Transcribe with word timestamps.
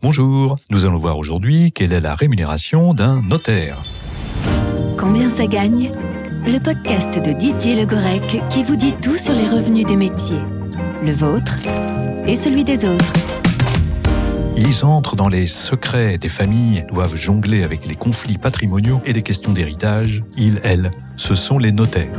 Bonjour, 0.00 0.56
nous 0.70 0.84
allons 0.84 0.96
voir 0.96 1.18
aujourd'hui 1.18 1.72
quelle 1.72 1.92
est 1.92 2.00
la 2.00 2.14
rémunération 2.14 2.94
d'un 2.94 3.20
notaire. 3.20 3.82
Combien 4.96 5.28
ça 5.28 5.48
gagne 5.48 5.90
Le 6.46 6.60
podcast 6.60 7.18
de 7.18 7.32
Didier 7.32 7.74
Legorec 7.74 8.40
qui 8.48 8.62
vous 8.62 8.76
dit 8.76 8.94
tout 9.02 9.16
sur 9.16 9.34
les 9.34 9.48
revenus 9.48 9.84
des 9.84 9.96
métiers, 9.96 10.38
le 11.02 11.10
vôtre 11.10 11.56
et 12.28 12.36
celui 12.36 12.62
des 12.62 12.84
autres. 12.84 13.12
Ils 14.56 14.84
entrent 14.84 15.16
dans 15.16 15.28
les 15.28 15.48
secrets 15.48 16.16
des 16.16 16.28
familles, 16.28 16.84
doivent 16.92 17.16
jongler 17.16 17.64
avec 17.64 17.84
les 17.84 17.96
conflits 17.96 18.38
patrimoniaux 18.38 19.00
et 19.04 19.12
les 19.12 19.22
questions 19.22 19.52
d'héritage. 19.52 20.22
Ils, 20.36 20.60
elles, 20.62 20.92
ce 21.16 21.34
sont 21.34 21.58
les 21.58 21.72
notaires. 21.72 22.12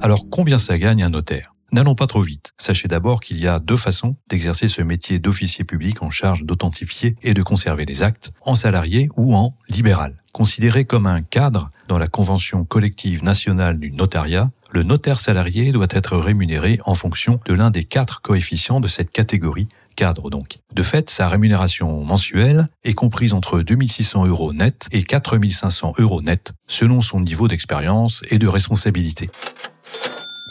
Alors 0.00 0.28
combien 0.28 0.58
ça 0.58 0.78
gagne 0.78 1.04
un 1.04 1.10
notaire? 1.10 1.51
N'allons 1.74 1.94
pas 1.94 2.06
trop 2.06 2.20
vite. 2.20 2.52
Sachez 2.58 2.86
d'abord 2.86 3.20
qu'il 3.20 3.40
y 3.40 3.48
a 3.48 3.58
deux 3.58 3.76
façons 3.76 4.16
d'exercer 4.28 4.68
ce 4.68 4.82
métier 4.82 5.18
d'officier 5.18 5.64
public 5.64 6.02
en 6.02 6.10
charge 6.10 6.44
d'authentifier 6.44 7.16
et 7.22 7.32
de 7.32 7.42
conserver 7.42 7.86
les 7.86 8.02
actes, 8.02 8.30
en 8.42 8.54
salarié 8.54 9.08
ou 9.16 9.34
en 9.34 9.56
libéral. 9.70 10.18
Considéré 10.32 10.84
comme 10.84 11.06
un 11.06 11.22
cadre 11.22 11.70
dans 11.88 11.96
la 11.96 12.08
Convention 12.08 12.66
collective 12.66 13.24
nationale 13.24 13.78
du 13.78 13.90
notariat, 13.90 14.50
le 14.70 14.82
notaire 14.82 15.18
salarié 15.18 15.72
doit 15.72 15.86
être 15.88 16.18
rémunéré 16.18 16.78
en 16.84 16.94
fonction 16.94 17.40
de 17.46 17.54
l'un 17.54 17.70
des 17.70 17.84
quatre 17.84 18.20
coefficients 18.20 18.80
de 18.80 18.88
cette 18.88 19.10
catégorie 19.10 19.68
cadre 19.96 20.28
donc. 20.28 20.58
De 20.74 20.82
fait, 20.82 21.08
sa 21.08 21.28
rémunération 21.28 22.02
mensuelle 22.04 22.68
est 22.84 22.94
comprise 22.94 23.32
entre 23.32 23.60
2600 23.60 24.26
euros 24.26 24.52
net 24.52 24.88
et 24.92 25.02
4500 25.02 25.94
euros 25.98 26.20
net, 26.20 26.52
selon 26.66 27.00
son 27.00 27.20
niveau 27.20 27.48
d'expérience 27.48 28.22
et 28.28 28.38
de 28.38 28.46
responsabilité 28.46 29.30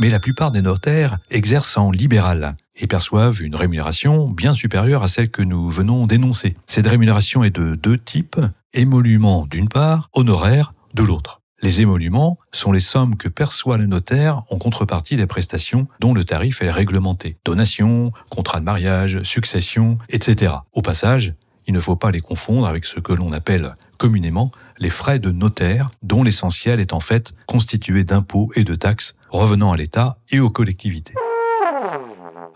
mais 0.02 0.10
la 0.10 0.20
plupart 0.20 0.50
des 0.50 0.64
notaires 0.64 1.20
exercent 1.30 1.78
en 1.78 1.92
libéral 1.92 2.56
et 2.76 2.88
perçoivent 2.88 3.40
une 3.44 3.56
rémunération 3.56 4.28
bien 4.28 4.52
supérieure 4.52 5.04
à 5.04 5.08
celle 5.08 5.30
que 5.30 5.44
nous 5.44 5.70
venons 5.70 6.08
d'énoncer. 6.08 6.58
Cette 6.66 6.88
rémunération 6.88 7.44
est 7.44 7.56
de 7.56 7.76
deux 7.76 8.00
types, 8.00 8.42
émoluments 8.74 9.46
d'une 9.46 9.70
part, 9.70 10.10
honoraires 10.14 10.74
de 10.96 11.04
l'autre. 11.04 11.42
Les 11.62 11.82
émoluments 11.82 12.40
sont 12.52 12.72
les 12.72 12.80
sommes 12.80 13.16
que 13.16 13.28
perçoit 13.28 13.78
le 13.78 13.86
notaire 13.86 14.42
en 14.50 14.58
contrepartie 14.58 15.18
des 15.18 15.28
prestations 15.28 15.88
dont 16.00 16.16
le 16.16 16.24
tarif 16.24 16.64
est 16.64 16.72
réglementé. 16.72 17.38
Donation, 17.46 18.12
contrat 18.30 18.60
de 18.60 18.66
mariage, 18.66 19.22
succession, 19.22 20.00
etc. 20.10 20.54
Au 20.74 20.82
passage, 20.82 21.36
il 21.68 21.76
ne 21.76 21.80
faut 21.80 21.96
pas 21.96 22.10
les 22.10 22.22
confondre 22.22 22.68
avec 22.68 22.86
ce 22.86 23.00
que 23.00 23.14
l'on 23.14 23.32
appelle 23.32 23.76
communément 24.00 24.50
les 24.80 24.90
frais 24.90 25.20
de 25.20 25.30
notaire, 25.30 25.92
dont 26.02 26.24
l'essentiel 26.24 26.80
est 26.80 26.92
en 26.92 27.00
fait 27.00 27.36
constitué 27.46 28.04
d'impôts 28.04 28.52
et 28.56 28.64
de 28.64 28.74
taxes 28.74 29.16
revenant 29.32 29.72
à 29.72 29.78
l'État 29.78 30.18
et 30.30 30.40
aux 30.40 30.50
collectivités. 30.50 31.16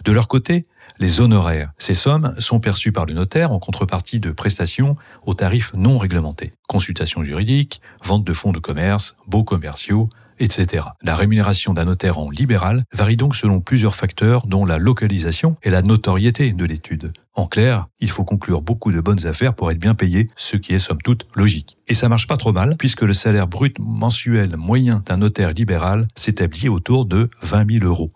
De 0.04 0.12
leur 0.12 0.28
côté, 0.28 0.68
les 1.00 1.22
honoraires. 1.22 1.72
Ces 1.78 1.94
sommes 1.94 2.36
sont 2.40 2.60
perçues 2.60 2.92
par 2.92 3.06
le 3.06 3.14
notaire 3.14 3.52
en 3.52 3.60
contrepartie 3.60 4.20
de 4.20 4.32
prestations 4.32 4.96
aux 5.26 5.34
tarifs 5.34 5.74
non 5.74 5.98
réglementés. 5.98 6.52
Consultation 6.68 7.24
juridique, 7.24 7.82
vente 8.04 8.24
de 8.24 8.34
fonds 8.34 8.52
de 8.52 8.60
commerce, 8.60 9.16
baux 9.28 9.44
commerciaux, 9.44 10.10
etc. 10.40 10.86
La 11.02 11.16
rémunération 11.16 11.74
d'un 11.74 11.86
notaire 11.86 12.20
en 12.20 12.30
libéral 12.30 12.84
varie 12.94 13.18
donc 13.18 13.36
selon 13.36 13.62
plusieurs 13.62 13.96
facteurs 13.96 14.46
dont 14.48 14.66
la 14.66 14.78
localisation 14.78 15.56
et 15.64 15.70
la 15.70 15.82
notoriété 15.82 16.52
de 16.52 16.66
l'étude. 16.66 17.14
En 17.34 17.48
clair, 17.48 17.88
il 18.00 18.10
faut 18.10 18.24
conclure 18.24 18.62
beaucoup 18.62 18.92
de 18.92 19.02
bonnes 19.02 19.26
affaires 19.28 19.54
pour 19.54 19.72
être 19.72 19.80
bien 19.80 19.94
payé, 19.94 20.30
ce 20.36 20.56
qui 20.56 20.74
est 20.74 20.80
somme 20.80 21.02
toute 21.02 21.28
logique. 21.36 21.78
Et 21.88 21.94
ça 21.94 22.08
marche 22.10 22.28
pas 22.28 22.38
trop 22.38 22.54
mal, 22.54 22.76
puisque 22.78 23.02
le 23.02 23.14
salaire 23.14 23.48
brut 23.48 23.78
mensuel 23.80 24.56
moyen 24.56 25.04
d'un 25.06 25.18
notaire 25.18 25.52
libéral 25.52 26.08
s'établit 26.16 26.70
autour 26.70 27.06
de 27.06 27.30
20 27.42 27.80
000 27.80 27.86
euros. 27.86 28.12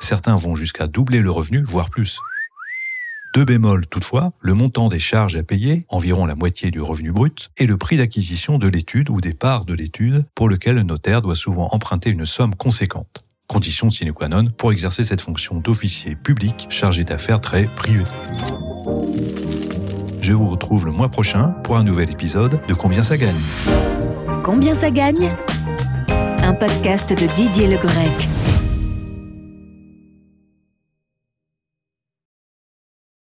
Certains 0.00 0.36
vont 0.36 0.54
jusqu'à 0.54 0.86
doubler 0.86 1.20
le 1.20 1.30
revenu, 1.30 1.62
voire 1.62 1.90
plus. 1.90 2.18
Deux 3.34 3.44
bémols 3.44 3.86
toutefois, 3.86 4.32
le 4.40 4.54
montant 4.54 4.88
des 4.88 4.98
charges 4.98 5.36
à 5.36 5.42
payer, 5.42 5.84
environ 5.88 6.24
la 6.24 6.34
moitié 6.34 6.70
du 6.70 6.80
revenu 6.80 7.12
brut, 7.12 7.50
et 7.58 7.66
le 7.66 7.76
prix 7.76 7.96
d'acquisition 7.96 8.58
de 8.58 8.68
l'étude 8.68 9.10
ou 9.10 9.20
des 9.20 9.34
parts 9.34 9.64
de 9.64 9.74
l'étude 9.74 10.24
pour 10.34 10.48
lequel 10.48 10.76
le 10.76 10.82
notaire 10.82 11.20
doit 11.20 11.34
souvent 11.34 11.68
emprunter 11.72 12.10
une 12.10 12.26
somme 12.26 12.54
conséquente. 12.54 13.24
Condition 13.48 13.90
sine 13.90 14.12
qua 14.12 14.28
non 14.28 14.46
pour 14.46 14.72
exercer 14.72 15.04
cette 15.04 15.20
fonction 15.20 15.56
d'officier 15.56 16.14
public 16.14 16.66
chargé 16.70 17.04
d'affaires 17.04 17.40
très 17.40 17.64
privées. 17.64 18.04
Je 20.20 20.32
vous 20.32 20.48
retrouve 20.48 20.86
le 20.86 20.92
mois 20.92 21.10
prochain 21.10 21.54
pour 21.64 21.76
un 21.76 21.84
nouvel 21.84 22.10
épisode 22.10 22.60
de 22.66 22.74
Combien 22.74 23.02
ça 23.02 23.16
gagne? 23.16 23.40
Combien 24.42 24.74
ça 24.74 24.90
gagne? 24.90 25.30
Un 26.42 26.54
podcast 26.54 27.10
de 27.10 27.26
Didier 27.34 27.68
Legorec. 27.68 28.28